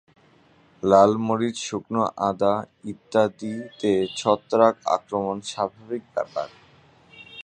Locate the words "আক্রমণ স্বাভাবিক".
4.95-6.03